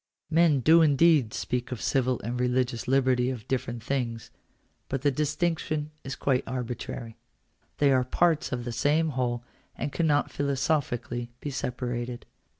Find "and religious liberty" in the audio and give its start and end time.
2.21-3.29